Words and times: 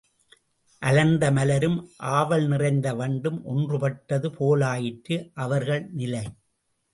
அலர்ந்த 0.81 1.31
மலரும் 1.31 1.75
ஆவல் 2.11 2.47
நிறைந்த 2.47 2.93
வண்டும் 2.93 3.37
ஒன்றுபட்டது 3.45 4.29
போலாயிற்று 4.39 5.17
அவர்கள் 5.33 5.85
நிலை. 5.91 6.23